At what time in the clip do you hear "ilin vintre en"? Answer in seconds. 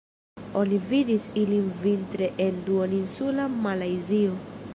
1.43-2.59